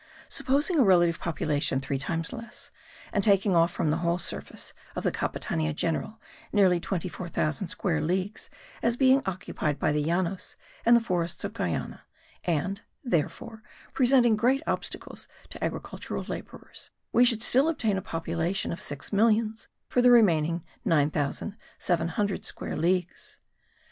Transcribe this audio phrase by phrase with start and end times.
[0.29, 2.71] Supposing a relative population three times less,
[3.13, 6.19] and taking off from the whole surface of the Capitania General
[6.51, 8.49] nearly 24,000 square leagues
[8.81, 10.55] as being occupied by the Llanos
[10.87, 12.01] and the forests of Guiana,
[12.43, 13.61] and, therefore,
[13.93, 19.67] presenting great obstacles to agricultural labourers, we should still obtain a population of six millions
[19.87, 23.37] for the remaining 9700 square leagues.